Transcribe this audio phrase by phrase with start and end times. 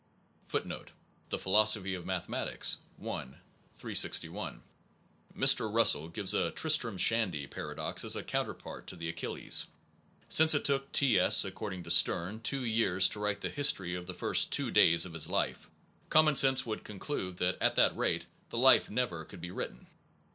[0.51, 0.85] 2 1
[1.29, 3.23] The Philosophy of Mathematics, i,
[3.73, 4.63] 361.
[5.37, 5.71] Mr.
[5.71, 9.67] Russell gives a Tristram Shandy paradox as a counterpart to the Achilles.
[10.27, 11.19] Since it took T.
[11.19, 11.45] S.
[11.45, 15.13] (according to Sterne) two years to write the history of the first two days of
[15.13, 15.69] his life,
[16.09, 19.85] common sense would conclude that at that rate the life never could be written.